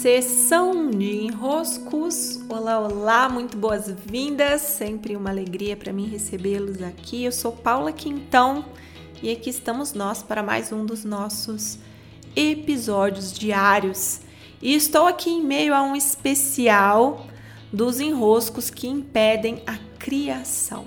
[0.00, 2.38] Sessão de enroscos.
[2.48, 4.60] Olá, olá, muito boas-vindas.
[4.60, 7.24] Sempre uma alegria para mim recebê-los aqui.
[7.24, 8.64] Eu sou Paula Quintão
[9.20, 11.80] e aqui estamos nós para mais um dos nossos
[12.36, 14.20] episódios diários.
[14.62, 17.26] E estou aqui em meio a um especial
[17.72, 20.86] dos enroscos que impedem a criação.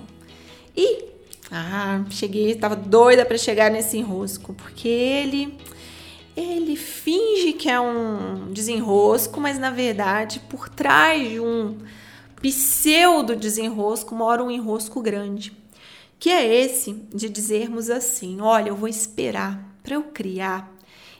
[0.74, 1.04] E
[1.50, 5.54] ah, cheguei, estava doida para chegar nesse enrosco, porque ele
[6.36, 11.78] ele finge que é um desenrosco, mas na verdade, por trás de um
[12.40, 15.56] pseudo desenrosco mora um enrosco grande,
[16.18, 20.72] que é esse de dizermos assim: olha, eu vou esperar para eu criar,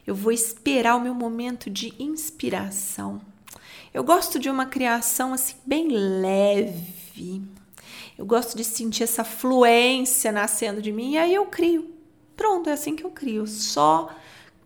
[0.06, 3.20] eu vou esperar o meu momento de inspiração.
[3.92, 7.42] Eu gosto de uma criação assim bem leve.
[8.16, 11.90] Eu gosto de sentir essa fluência nascendo de mim e aí eu crio.
[12.34, 13.46] Pronto, é assim que eu crio.
[13.46, 14.08] Só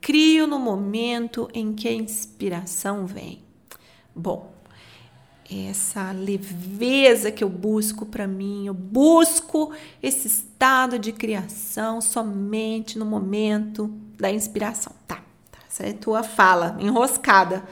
[0.07, 3.43] crio no momento em que a inspiração vem.
[4.15, 4.53] Bom,
[5.69, 13.05] essa leveza que eu busco para mim, eu busco esse estado de criação somente no
[13.05, 14.93] momento da inspiração.
[15.09, 15.17] Tá,
[15.51, 17.65] tá essa é a tua fala enroscada.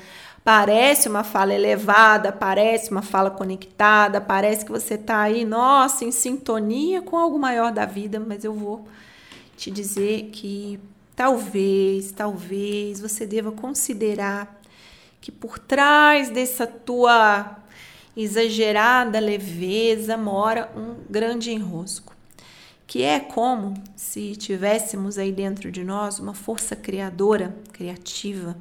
[0.43, 6.11] Parece uma fala elevada, parece uma fala conectada, parece que você tá aí, nossa, em
[6.11, 8.89] sintonia com algo maior da vida, mas eu vou
[9.57, 10.81] te dizer que
[11.17, 14.61] Talvez, talvez você deva considerar
[15.21, 17.57] que por trás dessa tua
[18.17, 22.15] exagerada leveza mora um grande enrosco,
[22.87, 28.57] que é como se tivéssemos aí dentro de nós uma força criadora, criativa,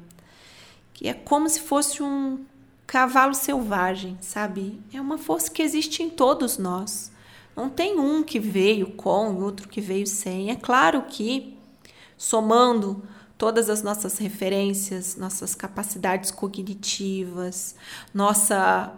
[0.92, 2.44] que é como se fosse um
[2.86, 4.80] cavalo selvagem, sabe?
[4.92, 7.10] É uma força que existe em todos nós.
[7.56, 10.50] Não tem um que veio com e outro que veio sem.
[10.50, 11.53] É claro que
[12.16, 13.02] somando
[13.36, 17.74] todas as nossas referências, nossas capacidades cognitivas,
[18.12, 18.92] nossa,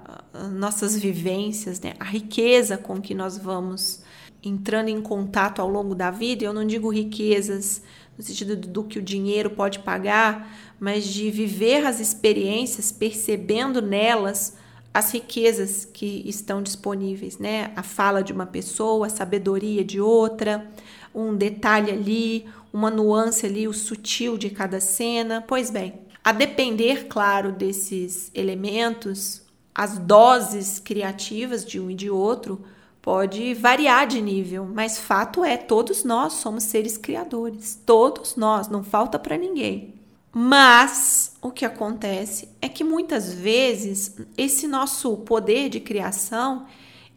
[0.53, 1.95] nossas vivências, né?
[1.99, 4.03] a riqueza com que nós vamos
[4.43, 6.45] entrando em contato ao longo da vida.
[6.45, 7.83] Eu não digo riquezas
[8.17, 14.57] no sentido do que o dinheiro pode pagar, mas de viver as experiências, percebendo nelas
[14.97, 17.71] as riquezas que estão disponíveis, né?
[17.77, 20.67] A fala de uma pessoa, a sabedoria de outra,
[21.15, 25.45] um detalhe ali, uma nuance ali, o sutil de cada cena.
[25.47, 29.43] Pois bem, a depender, claro, desses elementos,
[29.75, 32.65] as doses criativas de um e de outro
[33.03, 38.83] pode variar de nível, mas fato é, todos nós somos seres criadores, todos nós, não
[38.83, 39.96] falta para ninguém.
[40.39, 46.67] Mas o que acontece é que muitas vezes esse nosso poder de criação,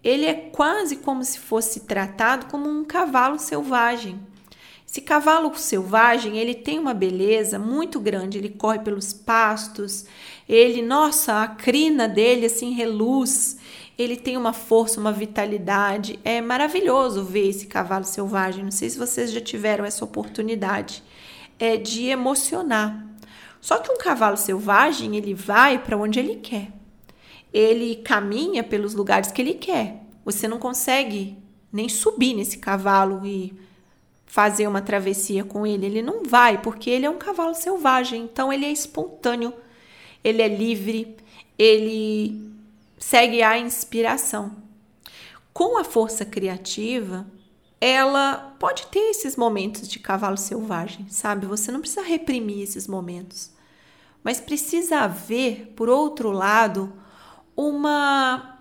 [0.02, 4.18] ele é quase como se fosse tratado como um cavalo selvagem.
[4.88, 10.06] Esse cavalo selvagem, ele tem uma beleza muito grande, ele corre pelos pastos,
[10.47, 13.58] ele, nossa, a crina dele assim reluz,
[13.97, 16.18] ele tem uma força, uma vitalidade.
[16.24, 18.63] É maravilhoso ver esse cavalo selvagem.
[18.63, 21.03] Não sei se vocês já tiveram essa oportunidade
[21.59, 23.09] é de emocionar.
[23.62, 26.72] Só que um cavalo selvagem, ele vai para onde ele quer.
[27.53, 30.03] Ele caminha pelos lugares que ele quer.
[30.24, 31.38] Você não consegue
[31.72, 33.53] nem subir nesse cavalo e
[34.25, 35.86] fazer uma travessia com ele.
[35.86, 39.53] Ele não vai, porque ele é um cavalo selvagem, então ele é espontâneo,
[40.24, 41.16] ele é livre,
[41.58, 42.50] ele
[42.97, 44.56] segue a inspiração.
[45.52, 47.26] Com a força criativa,
[47.81, 51.45] ela pode ter esses momentos de cavalo selvagem, sabe?
[51.45, 53.51] Você não precisa reprimir esses momentos,
[54.23, 56.91] mas precisa haver, por outro lado,
[57.56, 58.59] uma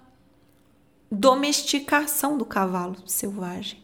[1.10, 3.82] domesticação do cavalo selvagem.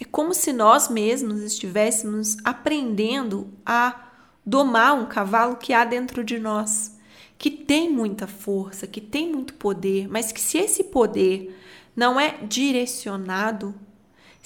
[0.00, 4.10] É como se nós mesmos estivéssemos aprendendo a
[4.44, 6.98] domar um cavalo que há dentro de nós,
[7.38, 11.56] que tem muita força, que tem muito poder, mas que se esse poder
[11.94, 13.74] não é direcionado,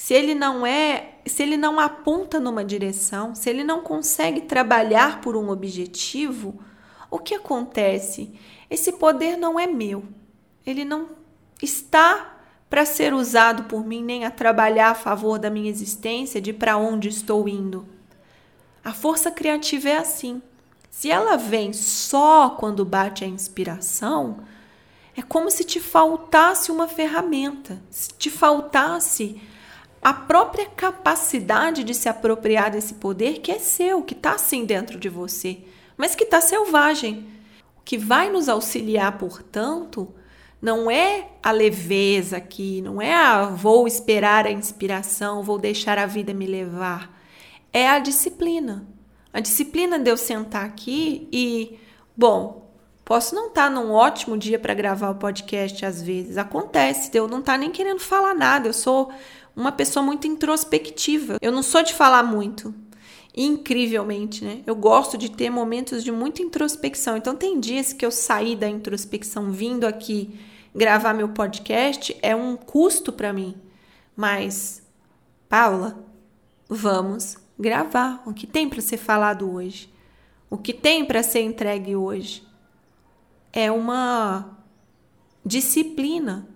[0.02, 5.20] se ele não é, se ele não aponta numa direção, se ele não consegue trabalhar
[5.20, 6.58] por um objetivo,
[7.10, 8.32] o que acontece?
[8.70, 10.02] Esse poder não é meu.
[10.64, 11.10] Ele não
[11.62, 12.38] está
[12.70, 16.78] para ser usado por mim nem a trabalhar a favor da minha existência, de para
[16.78, 17.86] onde estou indo.
[18.82, 20.40] A força criativa é assim.
[20.88, 24.38] Se ela vem só quando bate a inspiração,
[25.14, 29.38] é como se te faltasse uma ferramenta, se te faltasse
[30.02, 34.98] a própria capacidade de se apropriar desse poder que é seu, que está assim dentro
[34.98, 35.58] de você,
[35.96, 37.26] mas que está selvagem.
[37.78, 40.08] O que vai nos auxiliar, portanto,
[40.60, 46.06] não é a leveza aqui, não é a vou esperar a inspiração, vou deixar a
[46.06, 47.18] vida me levar.
[47.72, 48.86] É a disciplina.
[49.32, 51.78] A disciplina de eu sentar aqui e,
[52.16, 52.60] bom,
[53.10, 56.38] Posso não estar tá num ótimo dia para gravar o podcast às vezes.
[56.38, 58.68] Acontece, eu não estar tá nem querendo falar nada.
[58.68, 59.10] Eu sou
[59.54, 61.38] uma pessoa muito introspectiva.
[61.40, 62.74] Eu não sou de falar muito.
[63.36, 64.62] Incrivelmente, né?
[64.66, 67.16] Eu gosto de ter momentos de muita introspecção.
[67.16, 70.38] Então tem dias que eu saí da introspecção vindo aqui
[70.74, 73.54] gravar meu podcast é um custo para mim.
[74.16, 74.82] Mas
[75.48, 75.98] Paula,
[76.68, 79.92] vamos gravar o que tem para ser falado hoje.
[80.48, 82.42] O que tem para ser entregue hoje
[83.52, 84.58] é uma
[85.44, 86.48] disciplina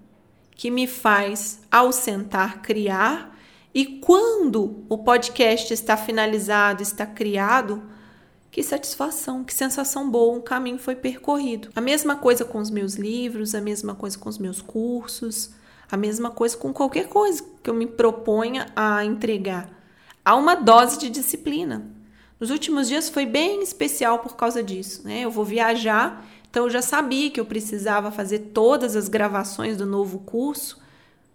[0.54, 3.36] que me faz, ao sentar, criar.
[3.74, 7.82] E quando o podcast está finalizado, está criado,
[8.50, 11.70] que satisfação, que sensação boa, um caminho foi percorrido.
[11.74, 15.50] A mesma coisa com os meus livros, a mesma coisa com os meus cursos,
[15.90, 19.68] a mesma coisa com qualquer coisa que eu me proponha a entregar.
[20.24, 21.84] Há uma dose de disciplina.
[22.38, 25.02] Nos últimos dias foi bem especial por causa disso.
[25.04, 25.20] Né?
[25.20, 26.24] Eu vou viajar
[26.54, 30.80] então eu já sabia que eu precisava fazer todas as gravações do novo curso,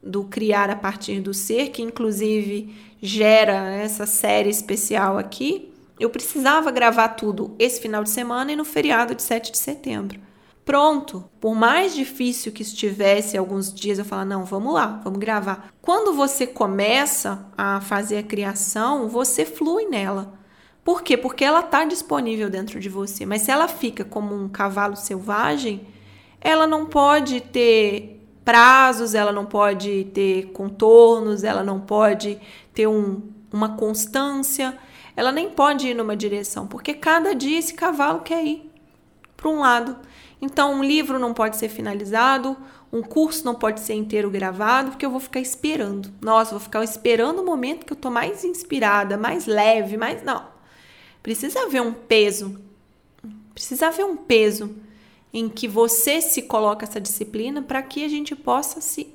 [0.02, 5.74] do Criar a partir do Ser, que inclusive gera essa série especial aqui.
[6.00, 10.18] Eu precisava gravar tudo esse final de semana e no feriado de 7 de setembro.
[10.64, 15.70] Pronto, por mais difícil que estivesse alguns dias, eu falo: não, vamos lá, vamos gravar.
[15.82, 20.39] Quando você começa a fazer a criação, você flui nela.
[20.84, 21.18] Por quê?
[21.18, 23.26] Porque ela está disponível dentro de você.
[23.26, 25.88] Mas se ela fica como um cavalo selvagem,
[26.42, 32.40] ela não pode ter prazos, ela não pode ter contornos, ela não pode
[32.74, 33.22] ter um,
[33.52, 34.78] uma constância,
[35.16, 38.72] ela nem pode ir numa direção, porque cada dia esse cavalo quer ir
[39.36, 39.98] para um lado.
[40.42, 42.56] Então, um livro não pode ser finalizado,
[42.92, 46.12] um curso não pode ser inteiro gravado, porque eu vou ficar esperando.
[46.22, 50.24] Nossa, vou ficar esperando o momento que eu tô mais inspirada, mais leve, mais.
[50.24, 50.59] Não.
[51.22, 52.60] Precisa haver um peso.
[53.54, 54.76] Precisa haver um peso
[55.34, 59.14] em que você se coloca essa disciplina para que a gente possa se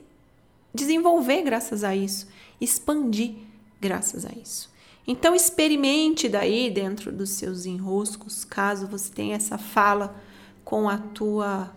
[0.73, 2.27] desenvolver graças a isso,
[2.61, 3.35] expandir
[3.81, 4.73] graças a isso.
[5.07, 10.17] Então experimente daí dentro dos seus enroscos, caso você tenha essa fala
[10.65, 11.73] com a tua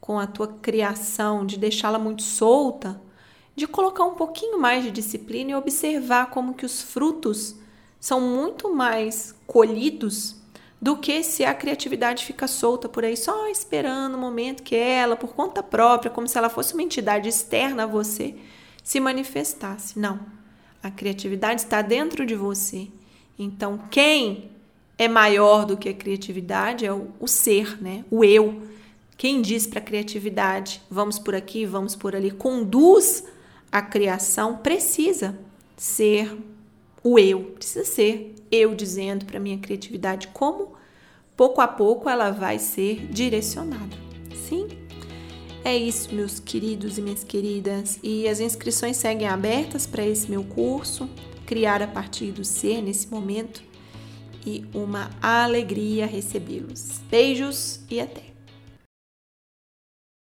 [0.00, 3.00] com a tua criação, de deixá-la muito solta,
[3.56, 7.56] de colocar um pouquinho mais de disciplina e observar como que os frutos
[8.06, 10.36] são muito mais colhidos
[10.80, 15.16] do que se a criatividade fica solta por aí, só esperando o momento que ela,
[15.16, 18.36] por conta própria, como se ela fosse uma entidade externa a você,
[18.80, 19.98] se manifestasse.
[19.98, 20.20] Não.
[20.80, 22.86] A criatividade está dentro de você.
[23.36, 24.52] Então, quem
[24.96, 28.04] é maior do que a criatividade é o, o ser, né?
[28.08, 28.62] O eu.
[29.16, 33.24] Quem diz para a criatividade, vamos por aqui, vamos por ali, conduz
[33.72, 35.36] a criação, precisa
[35.76, 36.38] ser
[37.06, 40.72] o eu, precisa ser eu dizendo para minha criatividade como
[41.36, 43.96] pouco a pouco ela vai ser direcionada.
[44.48, 44.66] Sim?
[45.64, 48.00] É isso, meus queridos e minhas queridas.
[48.02, 51.08] E as inscrições seguem abertas para esse meu curso,
[51.44, 53.62] Criar a partir do ser nesse momento.
[54.44, 57.00] E uma alegria recebê-los.
[57.08, 58.35] Beijos e até!